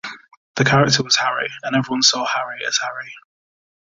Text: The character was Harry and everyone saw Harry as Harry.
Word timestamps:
The 0.55 0.63
character 0.65 1.03
was 1.03 1.15
Harry 1.17 1.47
and 1.61 1.75
everyone 1.75 2.01
saw 2.01 2.25
Harry 2.25 2.65
as 2.67 2.79
Harry. 2.81 3.13